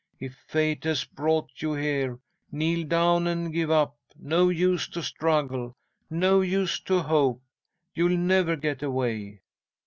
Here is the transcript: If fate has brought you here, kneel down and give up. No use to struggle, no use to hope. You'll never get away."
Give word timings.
If 0.19 0.33
fate 0.33 0.83
has 0.85 1.03
brought 1.03 1.51
you 1.61 1.73
here, 1.73 2.17
kneel 2.51 2.87
down 2.87 3.27
and 3.27 3.53
give 3.53 3.69
up. 3.69 3.97
No 4.19 4.49
use 4.49 4.87
to 4.87 5.03
struggle, 5.03 5.75
no 6.09 6.41
use 6.41 6.79
to 6.85 7.01
hope. 7.03 7.43
You'll 7.93 8.17
never 8.17 8.55
get 8.55 8.81
away." 8.81 9.41